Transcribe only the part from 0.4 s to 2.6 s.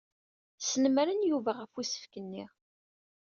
Snemmren Yuba ɣef usefk-nni.